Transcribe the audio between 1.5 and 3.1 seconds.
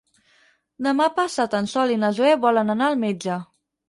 en Sol i na Zoè volen anar al